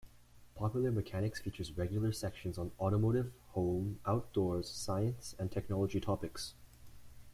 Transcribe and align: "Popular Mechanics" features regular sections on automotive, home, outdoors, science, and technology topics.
"Popular 0.55 0.91
Mechanics" 0.91 1.39
features 1.39 1.77
regular 1.77 2.11
sections 2.11 2.57
on 2.57 2.71
automotive, 2.79 3.31
home, 3.49 3.99
outdoors, 4.07 4.67
science, 4.67 5.35
and 5.37 5.51
technology 5.51 6.01
topics. 6.01 6.55